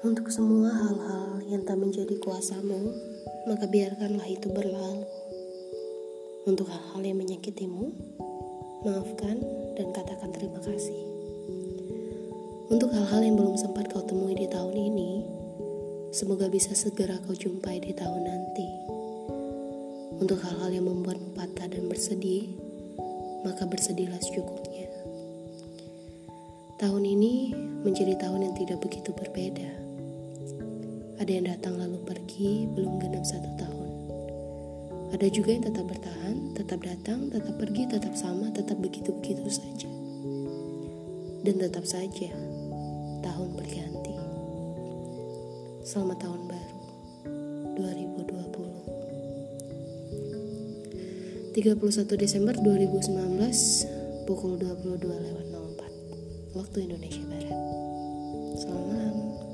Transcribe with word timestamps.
Untuk 0.00 0.32
semua 0.32 0.72
hal-hal 0.72 1.44
yang 1.52 1.60
tak 1.68 1.76
menjadi 1.76 2.16
kuasamu, 2.24 2.88
maka 3.44 3.68
biarkanlah 3.68 4.24
itu 4.32 4.48
berlalu. 4.48 5.04
Untuk 6.48 6.72
hal-hal 6.72 7.04
yang 7.04 7.20
menyakitimu, 7.20 7.92
maafkan 8.80 9.44
dan 9.76 9.92
katakan 9.92 10.32
terima 10.32 10.56
kasih. 10.64 10.96
Untuk 12.72 12.88
hal-hal 12.96 13.20
yang 13.20 13.36
belum 13.36 13.60
sempat 13.60 13.92
kau 13.92 14.00
temui 14.08 14.32
di 14.40 14.48
tahun 14.48 14.72
ini, 14.72 15.20
semoga 16.16 16.48
bisa 16.48 16.72
segera 16.72 17.20
kau 17.28 17.36
jumpai 17.36 17.84
di 17.84 17.92
tahun 17.92 18.24
nanti. 18.24 18.68
Untuk 20.16 20.40
hal-hal 20.40 20.80
yang 20.80 20.88
membuat 20.88 21.20
patah 21.36 21.68
dan 21.68 21.92
bersedih, 21.92 22.48
maka 23.44 23.68
bersedihlah 23.68 24.16
secukupnya. 24.24 24.88
Tahun 26.80 27.04
ini 27.04 27.52
menjadi 27.84 28.16
tahun 28.16 28.48
yang 28.48 28.54
tidak 28.56 28.80
begitu 28.80 29.12
berbeda 29.12 29.89
ada 31.20 31.36
yang 31.36 31.52
datang 31.52 31.76
lalu 31.76 32.00
pergi, 32.08 32.64
belum 32.72 32.96
genap 32.96 33.28
satu 33.28 33.52
tahun. 33.60 33.88
Ada 35.12 35.28
juga 35.28 35.52
yang 35.52 35.68
tetap 35.68 35.84
bertahan, 35.92 36.36
tetap 36.56 36.80
datang, 36.80 37.28
tetap 37.28 37.54
pergi, 37.60 37.82
tetap 37.92 38.14
sama, 38.16 38.48
tetap 38.56 38.80
begitu-begitu 38.80 39.44
saja. 39.52 39.92
Dan 41.44 41.60
tetap 41.60 41.84
saja, 41.84 42.32
tahun 43.20 43.48
berganti. 43.52 44.16
Selamat 45.84 46.24
tahun 46.24 46.40
baru, 46.48 46.80
2020. 51.52 51.52
31 51.52 52.16
Desember 52.16 52.56
2019, 52.64 54.24
pukul 54.24 54.56
22 54.56 55.04
lewat 55.04 55.46
04, 55.84 56.56
waktu 56.56 56.76
Indonesia 56.88 57.20
Barat. 57.28 57.60
Selamat 58.56 59.49